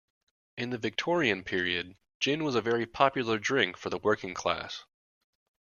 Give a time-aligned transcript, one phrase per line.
[0.57, 4.83] In the Victorian period gin was a very popular drink for the working class